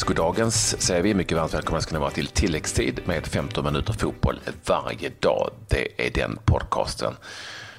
[0.00, 3.92] Dagens goddagens säger vi mycket varmt välkomna ska ni vara till tilläggstid med 15 minuter
[3.92, 5.50] fotboll varje dag.
[5.68, 7.16] Det är den podcasten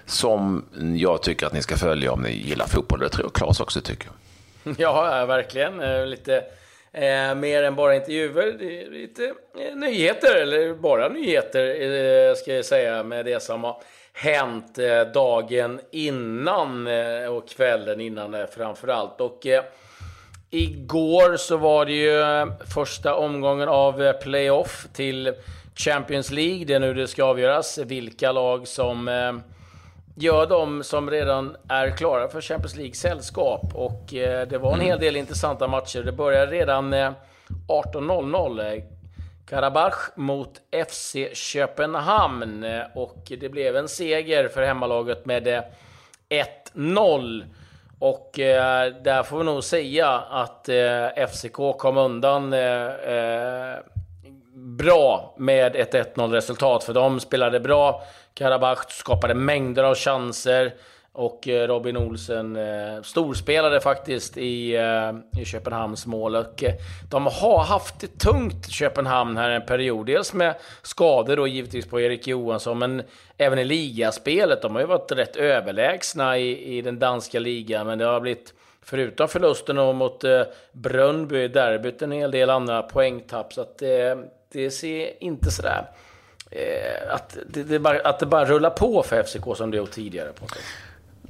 [0.06, 0.66] som
[0.96, 3.00] jag tycker att ni ska följa om ni gillar fotboll.
[3.00, 4.10] Det tror jag Claes också tycker.
[4.78, 5.80] Ja, verkligen.
[5.80, 6.44] Eh, lite
[6.92, 8.58] eh, mer än bara intervjuer.
[8.92, 13.82] Lite eh, nyheter, eller bara nyheter eh, ska jag säga, med det som har
[14.14, 19.22] hänt eh, dagen innan eh, och kvällen innan eh, framför allt.
[19.22, 19.64] Och eh,
[20.52, 25.34] igår så var det ju eh, första omgången av eh, playoff till
[25.76, 26.66] Champions League.
[26.66, 29.34] Det är nu det ska avgöras vilka lag som eh,
[30.16, 33.76] gör de som redan är klara för Champions League sällskap.
[33.76, 34.04] Och
[34.50, 36.04] det var en hel del intressanta matcher.
[36.04, 38.84] Det började redan 18.00.
[39.50, 42.66] Karabach mot FC Köpenhamn
[42.96, 45.64] och det blev en seger för hemmalaget med
[46.74, 47.44] 1-0.
[48.02, 53.78] Och eh, där får vi nog säga att eh, FCK kom undan eh, eh,
[54.54, 56.84] bra med ett 1-0 resultat.
[56.84, 58.04] För de spelade bra.
[58.34, 60.74] Karabach skapade mängder av chanser.
[61.14, 66.36] Och eh, Robin Olsen eh, storspelade faktiskt i, eh, i Köpenhamns mål.
[66.36, 66.64] Och,
[67.10, 70.06] de har haft det tungt, Köpenhamn, här en period.
[70.06, 73.04] Dels med skador då givetvis på Erik Johansson, men
[73.38, 74.62] även i ligaspelet.
[74.62, 78.54] De har ju varit rätt överlägsna i, i den danska ligan, men det har blivit,
[78.82, 83.54] förutom förlusten mot eh, Brönnby i derbyt, en hel del andra poängtapp.
[83.54, 84.18] Så att, eh,
[84.52, 85.86] det ser inte sådär...
[86.52, 89.92] Eh, att, det, det bara, att det bara rullar på för FCK som det gjort
[89.92, 90.34] tidigare.
[90.34, 90.62] På sig.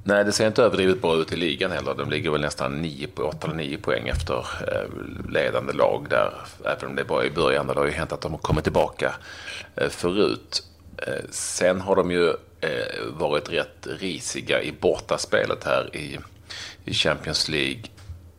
[0.03, 1.93] Nej, det ser inte överdrivet bra ut i ligan heller.
[1.93, 6.33] De ligger väl nästan 9, 8 eller 9 poäng efter eh, ledande lag där.
[6.65, 7.67] Även om det är bara i början.
[7.67, 9.15] Det har ju hänt att de har kommit tillbaka
[9.75, 10.63] eh, förut.
[10.97, 12.33] Eh, sen har de ju
[13.09, 16.19] varit rätt risiga i bortaspelet här i,
[16.85, 17.83] i Champions League.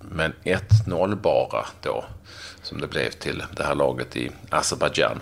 [0.01, 2.05] Men 1-0 bara då,
[2.63, 5.21] som det blev till det här laget i Azerbajdzjan.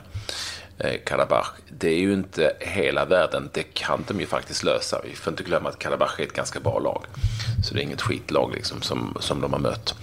[0.85, 1.47] Eh, Karabach.
[1.69, 3.51] Det är ju inte hela världen.
[3.53, 5.01] Det kan de ju faktiskt lösa.
[5.05, 7.05] Vi får inte glömma att Karabach är ett ganska bra lag.
[7.65, 9.95] Så det är inget skitlag liksom som, som de har mött.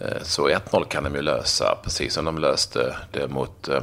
[0.00, 3.82] Eh, så 1-0 kan de ju lösa, precis som de löste det mot eh,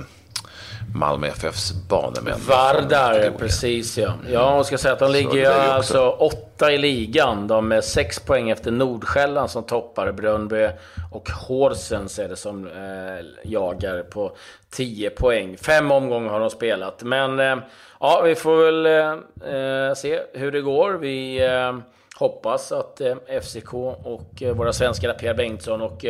[0.95, 2.39] Malmö FFs banemän.
[2.47, 4.13] Vardar, precis ja.
[4.31, 7.47] Ja, man ska säga att de ligger alltså åtta i ligan.
[7.47, 10.69] De är sex poäng efter Nordsjälland som toppar Brönnby.
[11.11, 14.35] Och Horsens är det som eh, jagar på
[14.69, 15.57] 10 poäng.
[15.57, 17.03] Fem omgångar har de spelat.
[17.03, 17.57] Men eh,
[17.99, 20.93] ja, vi får väl eh, se hur det går.
[20.93, 21.77] Vi eh,
[22.15, 23.73] hoppas att eh, FCK
[24.03, 26.05] och eh, våra svenskar Pierre Bengtsson och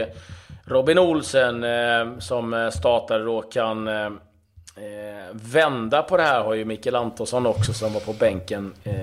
[0.65, 1.65] Robin Olsen
[2.19, 3.89] som startade då kan
[4.75, 8.73] Eh, vända på det här har ju Mikael Antonsson också som var på bänken.
[8.83, 8.93] Eh,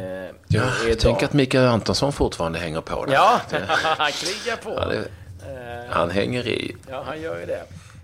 [0.48, 3.12] ja, jag tänker att Mikael Antonsson fortfarande hänger på det.
[3.12, 3.40] Ja,
[3.82, 4.90] han krigar på.
[4.90, 6.76] Det, eh, han hänger i.
[6.90, 7.62] Ja, han gör ju det.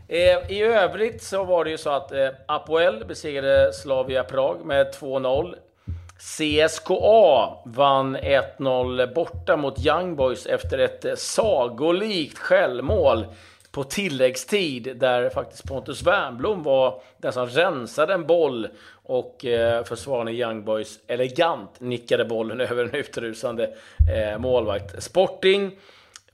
[0.08, 4.94] Eh, I övrigt så var det ju så att eh, Apoel besegrade Slavia Prag med
[5.00, 5.54] 2-0.
[6.18, 13.26] CSKA vann 1-0 borta mot Young Boys efter ett eh, sagolikt självmål
[13.74, 18.68] på tilläggstid där faktiskt Pontus Wernbloom var den som rensade en boll
[19.02, 23.70] och eh, försvararen i Young Boys elegant nickade bollen över en utrusande
[24.14, 25.02] eh, målvakt.
[25.02, 25.70] Sporting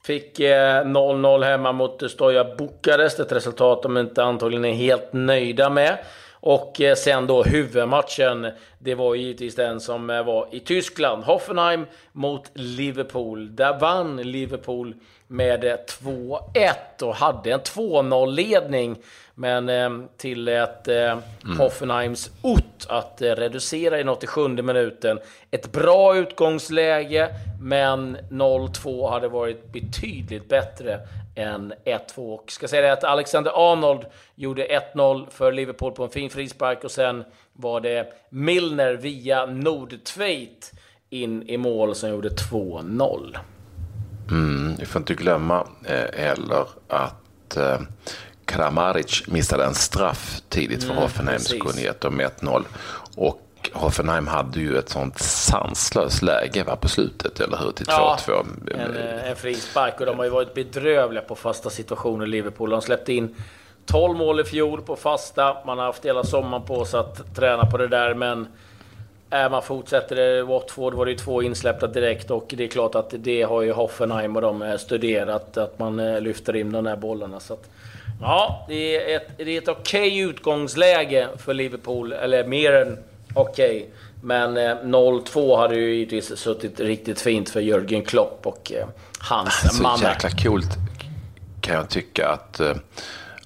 [0.02, 5.70] fick 0-0 eh, hemma mot Stoja Bukarest, ett resultat de inte antagligen är helt nöjda
[5.70, 5.98] med.
[6.40, 8.46] Och eh, sen då huvudmatchen,
[8.78, 11.24] det var givetvis den som eh, var i Tyskland.
[11.24, 13.56] Hoffenheim mot Liverpool.
[13.56, 14.94] Där vann Liverpool
[15.26, 18.96] med 2-1 och hade en 2-0-ledning.
[19.34, 21.58] Men eh, tillät eh, mm.
[21.58, 25.18] Hoffenheims Ott att eh, reducera i 87 minuten.
[25.50, 27.28] Ett bra utgångsläge,
[27.60, 31.00] men 0-2 hade varit betydligt bättre
[31.40, 32.34] än 1-2.
[32.34, 36.84] Och ska säga det att Alexander Arnold gjorde 1-0 för Liverpool på en fin frispark
[36.84, 40.72] och sen var det Milner via Nordtveit
[41.10, 43.36] in i mål som gjorde 2-0.
[44.30, 47.80] Mm, vi får inte glömma eh, heller att eh,
[48.44, 52.64] Kramaric missade en straff tidigt för mm, Hoffenheim som kunde gett dem 1-0.
[53.16, 57.70] Och Hoffenheim hade ju ett sånt sanslöst läge va, på slutet, eller hur?
[57.70, 58.16] Till 2-2.
[58.26, 58.44] Ja,
[58.74, 62.70] en, eh, en frispark och de har ju varit bedrövliga på fasta situationer, Liverpool.
[62.70, 63.34] De släppte in
[63.86, 65.56] 12 mål i fjol på fasta.
[65.66, 68.46] Man har haft hela sommaren på sig att träna på det där, men
[69.32, 70.42] Äh, man fortsätter.
[70.42, 73.72] Watford var det ju två insläppta direkt och det är klart att det har ju
[73.72, 77.40] Hoffenheim och de studerat, att man eh, lyfter in de här bollarna.
[77.40, 77.70] Så att,
[78.20, 82.98] ja, det är ett, det är ett okej okay utgångsläge för Liverpool, eller mer än
[83.34, 83.76] okej.
[83.76, 83.86] Okay.
[84.22, 88.86] Men eh, 0-2 hade ju givetvis suttit riktigt fint för Jörgen Klopp och eh,
[89.18, 90.70] hans Så jäkla coolt
[91.60, 92.76] kan jag tycka att eh,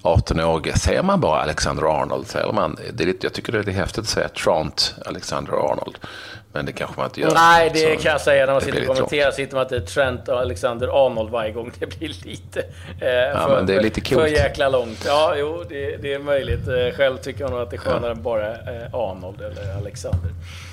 [0.05, 2.27] 18-årige, säger man bara Alexander Arnold?
[2.27, 5.97] Säger man, det är lite, jag tycker det är häftigt att säga Trant Alexander Arnold.
[6.55, 7.33] Men det kanske man inte gör.
[7.33, 9.31] Nej, det så kan jag säga när man sitter och kommenterar.
[9.31, 11.71] Sitter man inte Trent och Alexander Arnold varje gång.
[11.79, 12.59] Det blir lite...
[13.01, 14.21] Eh, ja, för, men det är lite coolt.
[14.21, 15.03] För jäkla långt.
[15.05, 16.67] Ja, jo, det, det är möjligt.
[16.67, 18.11] Eh, själv tycker jag nog att det är skönare ja.
[18.11, 20.29] än bara eh, Arnold eller Alexander.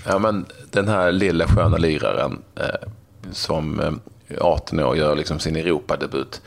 [0.07, 2.89] Ja, men den här lilla sköna liraren eh,
[3.33, 6.41] som eh, 18 år gör liksom sin Europadebut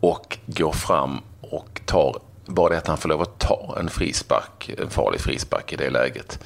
[0.00, 4.70] och går fram och tar bara det att han får lov att ta en frispark,
[4.78, 6.38] en farlig frispark i det läget.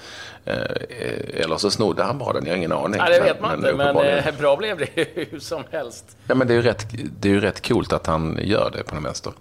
[0.45, 3.01] Eh, eller så snodde han bara den, jag har ingen aning.
[3.01, 6.17] Ja, det vet man inte, men, men bra blev det hur som helst.
[6.27, 6.87] Ja, men det är ju rätt,
[7.21, 9.33] det är ju rätt coolt att han gör det på den vänster.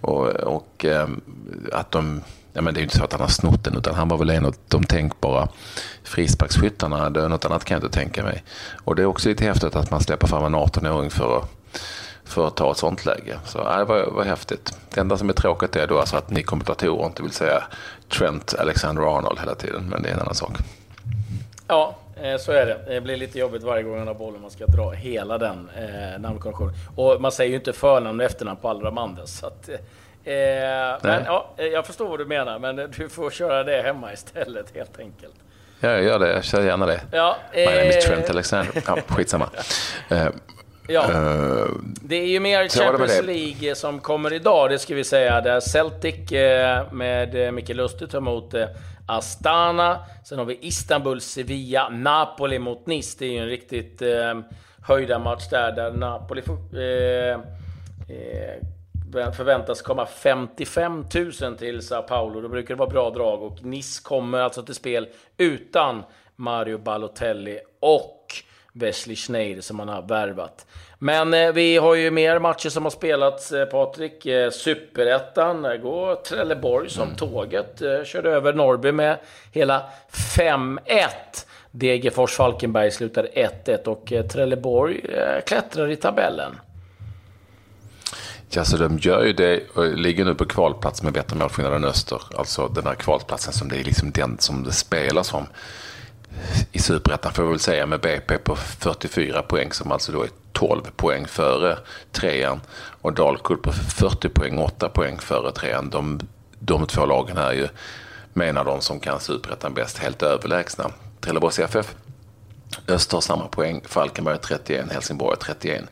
[0.00, 0.84] Och, och
[1.72, 3.94] att de Ja, men det är ju inte så att han har snott den, utan
[3.94, 5.48] han var väl en av de tänkbara
[6.04, 7.08] frisparksskyttarna.
[7.08, 8.44] Något annat kan jag inte tänka mig.
[8.84, 11.50] Och det är också lite häftigt att man släpper fram en 18-åring för att,
[12.30, 13.38] för att ta ett sånt läge.
[13.44, 14.78] Så ja, det var, var häftigt.
[14.94, 17.62] Det enda som är tråkigt är då alltså att ni kommentatorer inte vill säga
[18.08, 20.52] Trent Alexander-Arnold hela tiden, men det är en annan sak.
[21.66, 22.94] Ja, eh, så är det.
[22.94, 24.40] Det blir lite jobbigt varje gång han har bollen.
[24.42, 26.74] Man ska dra hela den eh, namnkonventionen.
[26.96, 29.26] Och man säger ju inte förnamn och efternamn på alla de andra.
[29.26, 29.74] Så att, eh,
[30.24, 34.76] Eh, men ja, jag förstår vad du menar, men du får köra det hemma istället
[34.76, 35.34] helt enkelt.
[35.80, 36.32] Ja, jag gör det.
[36.32, 37.00] Jag kör gärna det.
[37.12, 38.82] Ja, My name is Trent Alexander.
[38.86, 39.48] Ja, skitsamma.
[40.88, 41.02] Eh, ja.
[41.10, 45.40] Uh, det är ju mer Champions League som kommer idag, det ska vi säga.
[45.40, 48.54] Där Celtic eh, med Micke Lustig tar emot
[49.10, 49.98] Astana.
[50.24, 53.16] Sen har vi Istanbul, Sevilla, Napoli mot Nice.
[53.18, 54.40] Det är ju en riktigt eh,
[54.82, 56.42] höjda match där, där Napoli
[56.72, 57.40] eh,
[58.16, 61.04] eh, förväntas komma 55
[61.42, 62.40] 000 till Sao Paulo.
[62.40, 66.02] Då brukar det vara bra drag och Nice kommer alltså till spel utan
[66.36, 68.26] Mario Balotelli och
[68.72, 70.66] Wesley Schneider som man har värvat.
[70.98, 74.26] Men eh, vi har ju mer matcher som har spelats, eh, Patrik.
[74.26, 77.16] Eh, Superettan, där går Trelleborg som mm.
[77.16, 77.82] tåget.
[77.82, 79.18] Eh, körde över Norrby med
[79.52, 79.82] hela
[80.12, 81.08] 5-1.
[81.70, 83.28] Degerfors Falkenberg slutade
[83.64, 86.60] 1-1 och eh, Trelleborg eh, klättrar i tabellen.
[88.52, 91.84] Ja, så de gör ju det och ligger nu på kvalplats med bättre målskillnad än
[91.84, 92.22] Öster.
[92.38, 95.46] Alltså den här kvalplatsen som det är liksom den som det spelas om
[96.72, 100.28] i Superettan får vi väl säga med BP på 44 poäng som alltså då är
[100.52, 101.78] 12 poäng före
[102.12, 102.60] trean
[103.00, 105.90] och Dalkurd på 40 poäng, 8 poäng före trean.
[105.90, 106.20] De,
[106.58, 107.68] de två lagen är ju,
[108.32, 110.90] menar de som kan Superettan bäst, helt överlägsna.
[111.20, 111.94] Trelleborgs FF,
[112.88, 115.84] Öster har samma poäng, Falkenberg 31, Helsingborg 31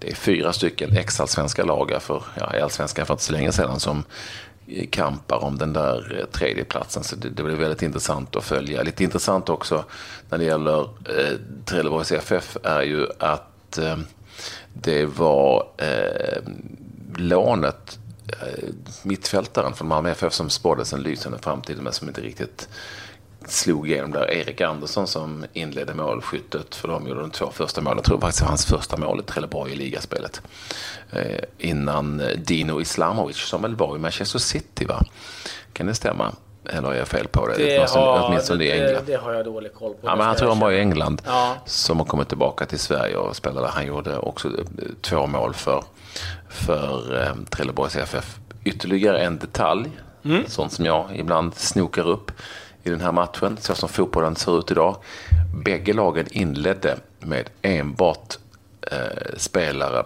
[0.00, 3.80] det är fyra stycken ex-allsvenska lagar, för, ja, i allsvenskan för inte så länge sedan
[3.80, 4.04] som
[4.90, 7.04] kampar om den där eh, tredjeplatsen.
[7.04, 8.82] Så det, det blir väldigt intressant att följa.
[8.82, 9.84] Lite intressant också
[10.30, 13.98] när det gäller eh, Trelleborgs FF är ju att eh,
[14.72, 16.42] det var eh,
[17.16, 18.64] lånet, eh,
[19.02, 22.68] mittfältaren från Malmö FF som spåddes en lysande framtid men som inte riktigt
[23.52, 24.30] slog igenom där.
[24.30, 27.98] Erik Andersson som inledde målskyttet för de gjorde de två första målen.
[27.98, 30.42] Jag tror faktiskt det var hans första mål i Trelleborg i ligaspelet.
[31.10, 35.02] Eh, innan Dino Islamovic som väl var i Manchester City va?
[35.72, 36.32] Kan det stämma?
[36.64, 37.54] Eller är jag fel på det?
[37.56, 40.08] Det, har, åtminstone det, det, det har jag dålig koll på.
[40.08, 41.22] Ja, men han tror han var i England.
[41.26, 41.56] Ja.
[41.66, 43.68] Som har kommit tillbaka till Sverige och spelade.
[43.68, 44.54] Han gjorde också eh,
[45.00, 45.84] två mål för,
[46.48, 48.38] för eh, Trelleborgs FF.
[48.64, 49.90] Ytterligare en detalj,
[50.24, 50.44] mm.
[50.46, 52.32] sånt som jag ibland snokar upp
[52.84, 54.96] i den här matchen, så som fotbollen ser ut idag.
[55.64, 58.38] Bägge lagen inledde med enbart
[58.92, 60.04] eh, spelare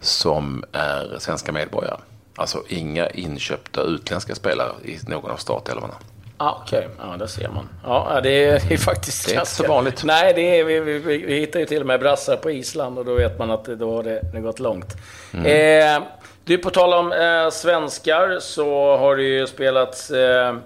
[0.00, 1.96] som är svenska medborgare.
[2.36, 5.94] Alltså inga inköpta utländska spelare i någon av startelvorna.
[6.36, 7.10] Ah, Okej, okay.
[7.10, 7.68] ja det ser man.
[7.84, 9.62] Ja, det är, det är faktiskt Det är ganska...
[9.62, 10.04] inte så vanligt.
[10.04, 13.04] Nej, det är, vi, vi, vi, hittar ju till och med brassar på Island och
[13.04, 14.96] då vet man att då har det, det gått långt.
[15.34, 15.46] Mm.
[15.96, 16.02] Eh,
[16.44, 20.56] du, på tal om eh, svenskar så har det ju spelats eh,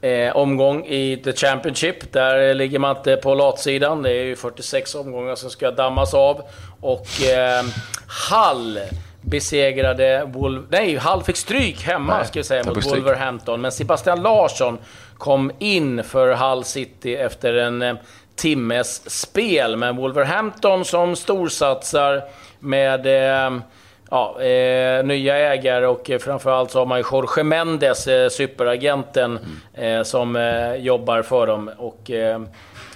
[0.00, 2.12] eh, omgång i The Championship.
[2.12, 4.02] Där ligger man inte på latsidan.
[4.02, 6.42] Det är ju 46 omgångar som ska dammas av.
[6.80, 7.64] Och eh,
[8.30, 8.78] Hall
[9.20, 10.64] besegrade Wolf...
[10.68, 13.60] Nej, Hall fick stryk hemma Nej, ska jag säga mot Wolverhampton.
[13.60, 14.78] Men Sebastian Larsson
[15.18, 17.94] kom in för Hull City efter en eh,
[18.36, 19.76] timmes spel.
[19.76, 22.22] Men Wolverhampton som storsatsar
[22.58, 23.06] med...
[23.46, 23.60] Eh,
[24.12, 29.38] ja, eh, nya ägare och framförallt så har man ju Jorge Mendes, eh, superagenten,
[29.74, 29.98] mm.
[29.98, 31.70] eh, som eh, jobbar för dem.
[31.78, 32.42] Och eh,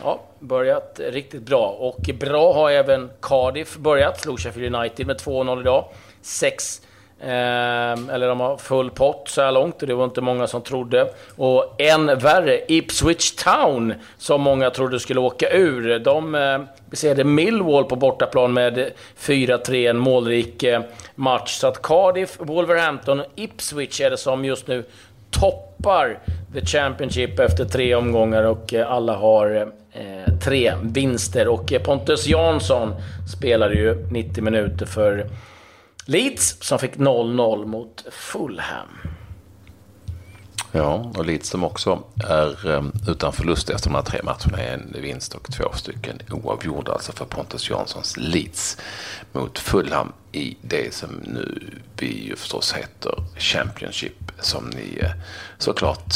[0.02, 1.76] ja, börjat riktigt bra.
[1.78, 4.20] Och bra har även Cardiff börjat.
[4.20, 5.84] Slog Sheffield United med 2-0 idag.
[6.22, 10.20] Sex Eh, Ehm, eller de har full pott så här långt och det var inte
[10.20, 11.08] många som trodde.
[11.36, 15.98] Och än värre, Ipswich Town, som många trodde skulle åka ur.
[15.98, 20.82] De eh, besegrade Millwall på bortaplan med 4-3, en målrik eh,
[21.14, 21.58] match.
[21.58, 24.84] Så att Cardiff, Wolverhampton och Ipswich är det som just nu
[25.30, 26.18] toppar
[26.54, 31.48] The Championship efter tre omgångar och eh, alla har eh, tre vinster.
[31.48, 32.94] Och eh, Pontus Jansson
[33.36, 35.26] spelade ju 90 minuter för
[36.08, 38.88] Leeds som fick 0-0 mot Fulham.
[40.72, 44.62] Ja, och Leeds som också är um, utan förlust efter de här tre matcherna.
[44.62, 48.76] En vinst och två stycken oavgjorda alltså för Pontus Janssons Leeds
[49.32, 55.10] mot Fulham i det som nu vi ju förstås heter Championship som ni uh,
[55.58, 56.14] såklart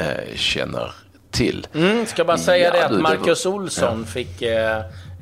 [0.00, 0.94] uh, känner
[1.30, 1.66] till.
[1.74, 4.12] Mm, ska bara säga ja, det att Marcus Olsson ja.
[4.12, 4.42] fick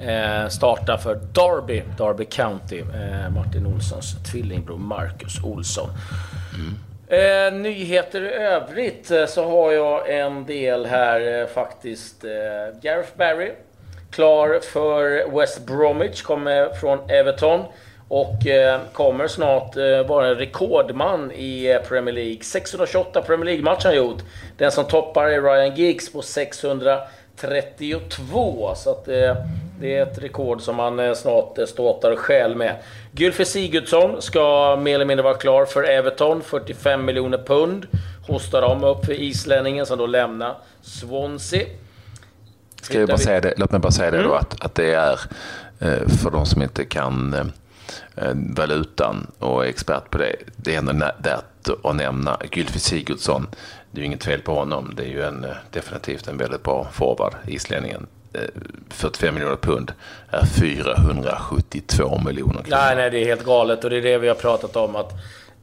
[0.00, 2.78] uh, starta för Derby, Derby County.
[2.78, 5.88] Eh, Martin Olssons tvillingbror Marcus Olsson.
[6.54, 6.74] Mm.
[7.10, 12.24] Eh, nyheter i övrigt eh, så har jag en del här eh, faktiskt.
[12.24, 13.52] Eh, Gareth Barry,
[14.10, 17.64] klar för West Bromwich, kommer från Everton.
[18.08, 22.42] Och eh, kommer snart eh, vara en rekordman i Premier League.
[22.42, 24.22] 628 Premier League-matcher har han gjort.
[24.56, 26.98] Den som toppar är Ryan Giggs på 600.
[27.40, 28.74] 632.
[28.76, 29.04] Så att,
[29.80, 32.76] det är ett rekord som man snart ståtar själv med.
[33.12, 36.42] Gylfi Sigurdsson ska mer eller mindre vara klar för Everton.
[36.42, 37.86] 45 miljoner pund
[38.26, 41.66] hostar de upp för islänningen som då lämnar Swansea.
[42.82, 44.30] Ska jag bara säga det, låt mig bara säga det mm.
[44.30, 45.20] då att, att det är
[45.80, 47.44] eh, för de som inte kan eh,
[48.16, 50.36] Eh, valutan och är expert på det.
[50.56, 53.46] Det är ändå värt att nämna Gylfi Sigurdsson.
[53.90, 54.92] Det är ju inget fel på honom.
[54.96, 58.06] Det är ju en, eh, definitivt en väldigt bra forward, islänningen.
[58.32, 58.40] Eh,
[58.88, 59.92] 45 miljoner pund
[60.30, 62.66] är 472 miljoner kronor.
[62.70, 65.12] Nej, nej, det är helt galet och det är det vi har pratat om att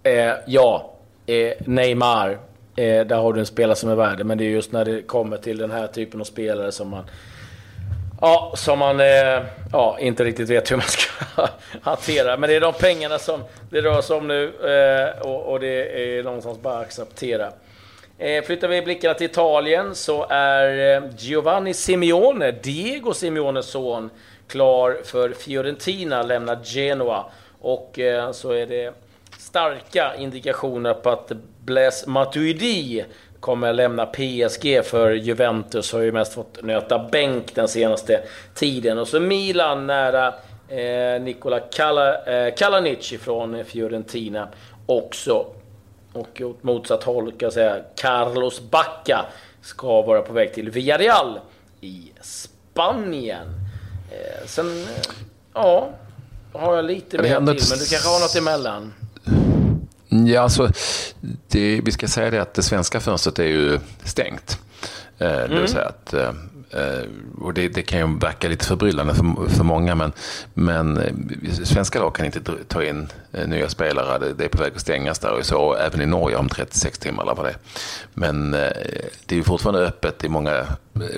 [0.04, 0.94] eh, ja,
[1.26, 2.30] eh, Neymar,
[2.76, 5.02] eh, där har du en spelare som är värd men det är just när det
[5.02, 7.04] kommer till den här typen av spelare som man
[8.28, 9.42] Ja, som man eh,
[9.72, 11.12] ja, inte riktigt vet hur man ska
[11.82, 12.38] hantera.
[12.38, 16.18] Men det är de pengarna som det rör sig om nu eh, och, och, det
[16.18, 17.52] är någonstans bara att acceptera.
[18.18, 24.10] Eh, flyttar vi blickarna till Italien så är eh, Giovanni Simeone, Diego Simeones son,
[24.48, 27.26] klar för Fiorentina, lämnar Genoa.
[27.62, 28.94] Och eh, så är det
[29.38, 31.32] starka indikationer på att
[31.66, 33.06] Blaise Matuidi
[33.46, 35.94] kommer lämna PSG för Juventus.
[35.94, 38.22] Har ju mest fått nöta bänk den senaste
[38.54, 38.98] tiden.
[38.98, 40.34] Och så Milan nära
[40.70, 44.48] eh, Nikola Kala, eh, Kalanic från Fiorentina
[44.86, 45.46] också.
[46.14, 49.26] Och åt motsatt håll kan jag säga Carlos Bacca
[49.62, 51.40] ska vara på väg till Villarreal
[51.82, 53.48] i Spanien.
[54.12, 55.14] Eh, sen, eh,
[55.54, 55.90] ja,
[56.54, 58.94] har jag lite mer till, men du kanske har något emellan?
[60.28, 60.72] Ja, alltså,
[61.48, 64.60] det, vi ska säga det att det svenska fönstret är ju stängt.
[65.18, 65.42] Eh, mm.
[65.42, 65.68] Det vill mm.
[65.68, 66.32] säga att eh,
[66.76, 67.08] Eh,
[67.42, 70.12] och det, det, kan ju verka lite förbryllande för, för många, men,
[70.54, 74.20] men eh, svenska lag kan inte ta in eh, nya spelare.
[74.20, 77.00] Det, det är på väg att stängas där och så även i Norge om 36
[77.00, 77.58] timmar eller vad det är.
[78.14, 80.66] Men det är ju fortfarande öppet i många,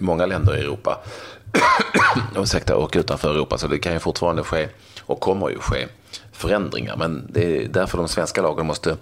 [0.01, 0.99] många länder i Europa.
[2.37, 4.67] Ursäkta, och utanför Europa, så det kan ju fortfarande ske
[5.01, 5.87] och kommer ju ske
[6.31, 6.95] förändringar.
[6.97, 8.97] Men det är därför de svenska lagen måste,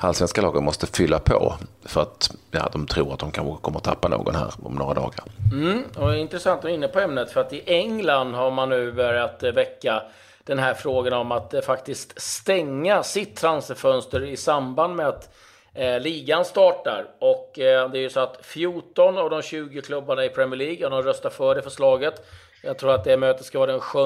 [0.00, 1.54] allsvenska lagen måste fylla på.
[1.84, 4.94] För att ja, de tror att de kanske kommer att tappa någon här om några
[4.94, 5.24] dagar.
[5.52, 7.30] Mm, och intressant att du är inne på ämnet.
[7.30, 10.02] För att i England har man nu börjat eh, väcka
[10.44, 15.34] den här frågan om att eh, faktiskt stänga sitt transferfönster i samband med att
[15.74, 17.06] eh, ligan startar.
[17.18, 20.88] Och eh, det är ju så att 14 av de 20 klubbarna i Premier League
[20.88, 22.26] har röstat för det förslaget.
[22.62, 23.98] Jag tror att det mötet ska vara den 7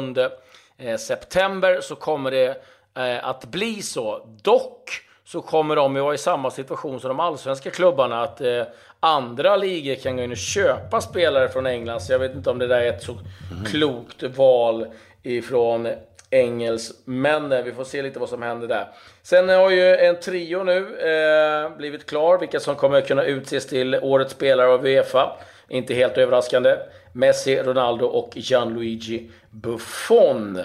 [0.79, 2.63] Eh, september så kommer det
[2.95, 4.27] eh, att bli så.
[4.43, 4.91] Dock
[5.25, 8.63] så kommer de ju vara i samma situation som de allsvenska klubbarna att eh,
[9.01, 12.01] andra ligor kan gå in och köpa spelare från England.
[12.01, 13.65] Så jag vet inte om det där är ett så mm.
[13.65, 14.87] klokt val
[15.23, 15.89] ifrån
[16.31, 17.65] engelsmännen.
[17.65, 18.89] Vi får se lite vad som händer där.
[19.23, 23.95] Sen har ju en trio nu eh, blivit klar, vilka som kommer kunna utses till
[24.03, 25.37] årets spelare av Uefa.
[25.69, 26.77] Inte helt överraskande.
[27.13, 30.61] Messi, Ronaldo och Gianluigi Buffon.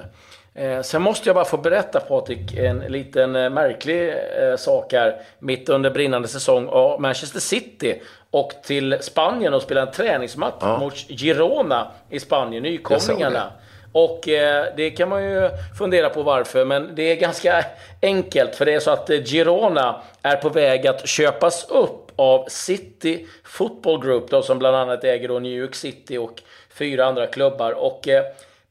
[0.54, 5.22] Eh, sen måste jag bara få berätta Patrik, en liten eh, märklig eh, sak här.
[5.40, 8.02] Mitt under brinnande säsong av Manchester City
[8.32, 10.80] och till Spanien och spela en träningsmatch ja.
[10.80, 13.52] mot Girona i Spanien, nykomlingarna.
[13.92, 17.66] Och eh, det kan man ju fundera på varför, men det är ganska
[18.02, 18.56] enkelt.
[18.56, 23.28] För det är så att eh, Girona är på väg att köpas upp av City
[23.44, 26.42] Football Group, då, som bland annat äger då New York City och
[26.74, 27.72] fyra andra klubbar.
[27.72, 28.24] Och eh,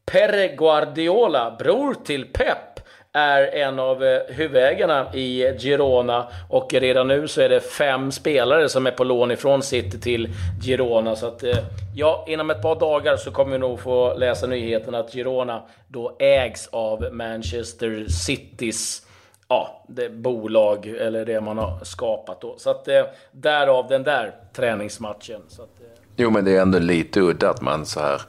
[0.06, 2.69] Per Guardiola, bror till Pep,
[3.12, 8.68] är en av eh, huvudägarna i Girona och redan nu så är det fem spelare
[8.68, 10.28] som är på lån ifrån City till
[10.62, 11.16] Girona.
[11.16, 11.58] Så att, eh,
[11.94, 16.16] ja, inom ett par dagar så kommer vi nog få läsa nyheten att Girona då
[16.18, 19.06] ägs av Manchester Citys
[19.50, 22.54] ja, det bolag eller det man har skapat då.
[22.58, 23.02] Så att eh,
[23.32, 25.40] därav den där träningsmatchen.
[25.48, 25.80] Så att,
[26.16, 28.22] jo, men det är ändå lite udda att man så här...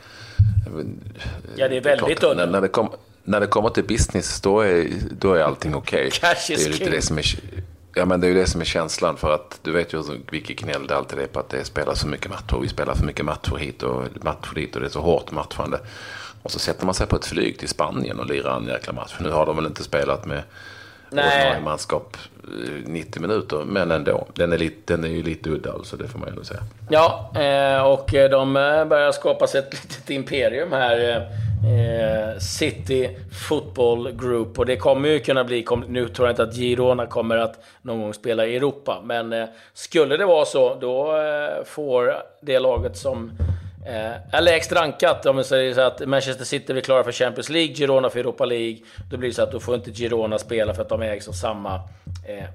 [1.56, 2.46] Ja, det är väldigt klart, udda.
[2.46, 2.90] När, när, det kom,
[3.24, 6.12] när det kommer till business, då är, då är allting okej.
[6.18, 6.36] Okay.
[6.78, 7.26] Det är det som är,
[7.94, 9.18] Ja, men det är ju det som är känslan.
[9.18, 12.08] För att du vet ju vilket gnäll det alltid är på att det spelas så
[12.08, 12.58] mycket matcher.
[12.62, 15.80] Vi spelar för mycket matcher hit och matcher dit och det är så hårt matchande.
[16.44, 19.16] Och så sätter man sig på ett flyg till Spanien och lirar en jäkla match.
[19.20, 20.44] Nu har de väl inte spelat med
[21.12, 22.18] ordinarie manskap
[22.86, 23.64] 90 eh, minuter.
[23.66, 26.32] Men ändå, den är, lite, den är ju lite udda alltså, det får man ju
[26.32, 26.64] ändå säga.
[26.90, 31.28] Ja, eh, och de eh, börjar skapa sig ett litet imperium här.
[31.64, 34.60] Eh, City Football Group.
[34.60, 38.02] Och det kommer ju kunna bli, nu tror jag inte att Girona kommer att någon
[38.02, 39.02] gång spela i Europa.
[39.06, 43.32] Men eh, skulle det vara så, då eh, får det laget som
[43.86, 47.76] Eh, lägst rankat, om vi säger så att Manchester City blir klara för Champions League,
[47.76, 48.78] Girona för Europa League.
[49.10, 51.32] Då blir det så att då får inte Girona spela för att de ägs av
[51.32, 51.82] samma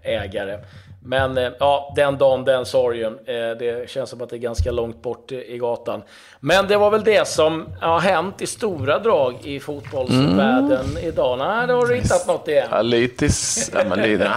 [0.02, 0.58] ägare.
[1.06, 3.18] Men eh, ja, den dagen, den sorgen.
[3.26, 6.02] Eh, det känns som att det är ganska långt bort i gatan.
[6.40, 11.04] Men det var väl det som har hänt i stora drag i fotbollsvärlden mm.
[11.04, 11.38] idag.
[11.38, 12.68] Nej, har du hittat något igen?
[12.70, 13.28] Ja, lite,
[13.72, 14.32] ja, men lite,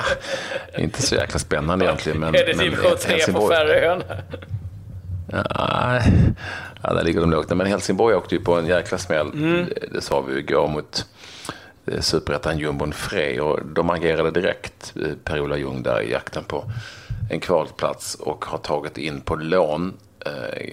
[0.77, 2.19] inte så jäkla spännande egentligen.
[2.19, 4.03] Men, är det division 3 på Färöarna?
[5.31, 6.01] Ja,
[6.83, 7.49] ja, där ligger de lågt.
[7.49, 9.31] Men Helsingborg åkte ju på en jäkla smäll.
[9.33, 9.65] Mm.
[9.65, 11.05] Det, det sa vi igår mot
[11.91, 16.71] Eh, superettan jumbon Frej och de agerade direkt, eh, Per-Ola Ljung, där i jakten på
[17.29, 19.93] en kvalplats och har tagit in på lån
[20.25, 20.63] eh,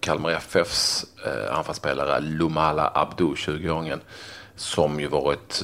[0.00, 1.06] Kalmar FFs
[1.50, 4.00] anfallsspelare Lumala Abdu, 20-åringen
[4.56, 5.62] som ju varit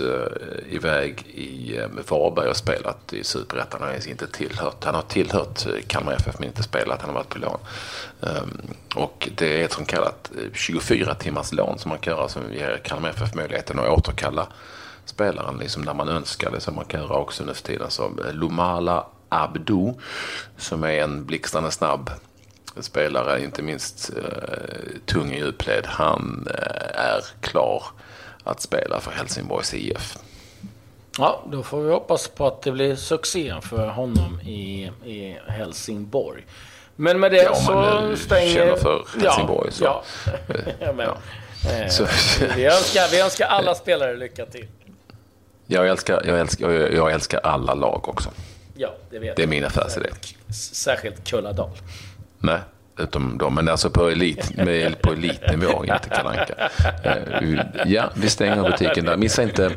[0.68, 3.80] iväg i Varberg och spelat i Superettan.
[3.82, 4.84] Han inte tillhört.
[4.84, 7.00] Han har tillhört Kalmar FF men inte spelat.
[7.00, 7.58] Han har varit på lån.
[8.22, 8.60] Ehm,
[8.94, 12.80] och det är ett så kallat 24 timmars lån som man kan göra som ger
[12.84, 14.46] Kalmar FF möjligheten att återkalla
[15.04, 17.90] spelaren liksom när man önskar det som man kan göra också nu för tiden.
[17.90, 19.94] Så eh, Lumala Abdu
[20.56, 22.10] som är en blixtrande snabb
[22.80, 25.86] spelare, inte minst eh, tung i djupled.
[25.86, 27.84] Han eh, är klar
[28.44, 30.18] att spela för Helsingborgs IF.
[31.18, 36.46] Ja, då får vi hoppas på att det blir succé för honom i, i Helsingborg.
[36.96, 38.54] Men med det ja, så stänger...
[38.54, 39.84] känner för Helsingborg ja, så.
[39.84, 40.04] Ja.
[40.98, 41.16] ja,
[41.70, 42.06] eh, så.
[42.56, 44.66] vi, önskar, vi önskar alla spelare lycka till.
[45.72, 48.30] Jag älskar, jag älskar, jag älskar alla lag också.
[48.74, 50.08] Ja, det vet Det är min affärsidé.
[50.72, 51.70] Särskilt Kulladal.
[52.38, 52.58] Nej,
[52.98, 53.54] utom dem.
[53.54, 54.52] Men alltså på, elit,
[55.02, 56.54] på elitnivå, inte kalanka.
[57.04, 59.16] Eh, ja, vi stänger butiken där.
[59.16, 59.70] Missa inte,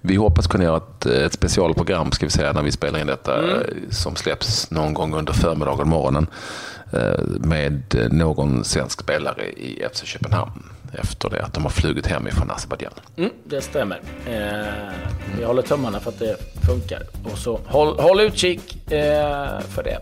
[0.00, 3.38] vi hoppas kunna göra ett, ett specialprogram ska vi säga, när vi spelar in detta
[3.38, 3.90] mm.
[3.90, 6.26] som släpps någon gång under förmiddagen och morgonen
[6.92, 12.28] eh, med någon svensk spelare i FC Köpenhamn efter det att de har flugit hem
[12.28, 12.92] ifrån Azerbajdzjan.
[13.16, 14.00] Mm, det stämmer.
[14.26, 14.92] Eh,
[15.38, 17.02] vi håller tummarna för att det funkar.
[17.24, 19.98] Och så håll, håll utkik eh, för det.